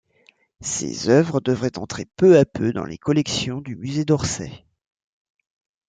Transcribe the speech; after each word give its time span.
Ces 0.61 1.09
œuvres 1.09 1.41
devraient 1.41 1.77
entrer 1.77 2.05
peu 2.05 2.39
à 2.39 2.43
peu 2.43 2.73
dans 2.73 2.85
les 2.85 2.97
collections 2.97 3.61
du 3.61 3.75
musée 3.75 4.03
d'Orsay. 4.03 4.65